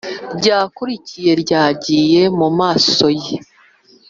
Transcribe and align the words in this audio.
ryakurikiye 0.37 1.31
ryagiye 1.43 2.21
mumaso 2.37 3.07
ye. 3.21 3.35